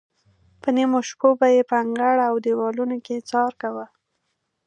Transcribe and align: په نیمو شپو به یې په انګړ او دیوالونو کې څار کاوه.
په 0.61 0.69
نیمو 0.75 0.99
شپو 1.09 1.29
به 1.39 1.47
یې 1.55 1.61
په 1.69 1.75
انګړ 1.83 2.15
او 2.27 2.35
دیوالونو 2.45 2.95
کې 3.05 3.25
څار 3.29 3.51
کاوه. 3.61 3.85